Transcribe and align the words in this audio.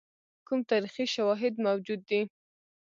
کوم 0.47 0.59
تاریخي 0.71 1.05
شواهد 1.15 1.53
موجود 1.65 2.01
دي. 2.09 2.21